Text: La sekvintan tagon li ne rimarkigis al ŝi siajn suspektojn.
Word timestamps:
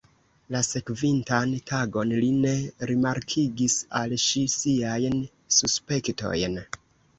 La 0.53 0.59
sekvintan 0.67 1.53
tagon 1.71 2.13
li 2.23 2.31
ne 2.45 2.55
rimarkigis 2.93 3.77
al 4.01 4.17
ŝi 4.25 4.43
siajn 4.57 5.23
suspektojn. 5.61 6.61